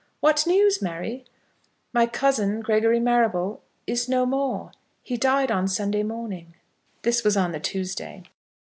"What 0.19 0.47
news, 0.47 0.81
Mary?" 0.81 1.25
"My 1.93 2.07
cousin, 2.07 2.61
Gregory 2.61 2.99
Marrable, 2.99 3.61
is 3.85 4.09
no 4.09 4.25
more; 4.25 4.71
he 5.03 5.15
died 5.15 5.51
on 5.51 5.67
Sunday 5.67 6.01
morning." 6.01 6.55
This 7.03 7.23
was 7.23 7.37
on 7.37 7.51
the 7.51 7.59
Tuesday. 7.59 8.23